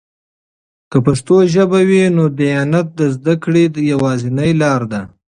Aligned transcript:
که 0.91 0.97
پښتو 1.05 1.35
ژبه 1.53 1.79
وي، 1.89 2.03
نو 2.17 2.23
دیانت 2.39 2.87
د 2.99 3.01
زده 3.15 3.33
کړې 3.43 3.63
یوازینۍ 3.91 4.51
لاره 4.61 4.87
ده. 4.91 5.01